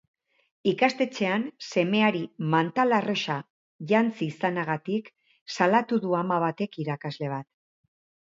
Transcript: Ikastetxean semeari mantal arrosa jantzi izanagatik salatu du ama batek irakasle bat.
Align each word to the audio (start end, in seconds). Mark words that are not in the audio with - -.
Ikastetxean 0.69 1.43
semeari 1.67 2.21
mantal 2.53 2.95
arrosa 2.99 3.35
jantzi 3.91 4.29
izanagatik 4.35 5.13
salatu 5.57 5.99
du 6.07 6.15
ama 6.23 6.41
batek 6.45 6.81
irakasle 6.85 7.31
bat. 7.35 7.49